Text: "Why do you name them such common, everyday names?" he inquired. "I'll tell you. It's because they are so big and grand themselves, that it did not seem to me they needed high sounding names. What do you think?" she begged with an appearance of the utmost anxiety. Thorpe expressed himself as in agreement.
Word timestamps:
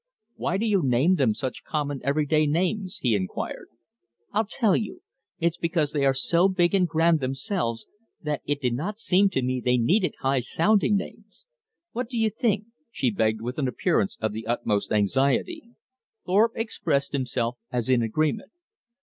"Why 0.35 0.57
do 0.57 0.65
you 0.65 0.81
name 0.83 1.17
them 1.17 1.35
such 1.35 1.63
common, 1.63 2.01
everyday 2.03 2.47
names?" 2.47 2.97
he 3.03 3.13
inquired. 3.15 3.67
"I'll 4.31 4.47
tell 4.49 4.75
you. 4.75 5.03
It's 5.39 5.57
because 5.57 5.91
they 5.91 6.05
are 6.05 6.13
so 6.15 6.49
big 6.49 6.73
and 6.73 6.87
grand 6.87 7.19
themselves, 7.19 7.85
that 8.19 8.41
it 8.47 8.59
did 8.59 8.73
not 8.73 8.97
seem 8.97 9.29
to 9.29 9.43
me 9.43 9.61
they 9.61 9.77
needed 9.77 10.15
high 10.21 10.39
sounding 10.39 10.97
names. 10.97 11.45
What 11.91 12.09
do 12.09 12.17
you 12.17 12.31
think?" 12.31 12.65
she 12.89 13.11
begged 13.11 13.41
with 13.41 13.59
an 13.59 13.67
appearance 13.67 14.17
of 14.19 14.31
the 14.33 14.47
utmost 14.47 14.91
anxiety. 14.91 15.69
Thorpe 16.25 16.53
expressed 16.55 17.13
himself 17.13 17.59
as 17.71 17.87
in 17.87 18.01
agreement. 18.01 18.49